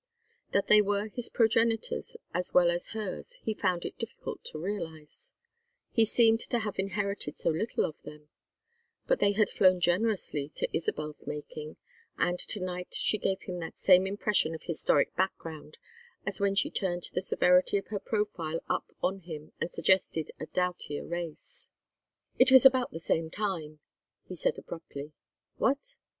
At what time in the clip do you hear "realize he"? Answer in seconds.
4.57-6.05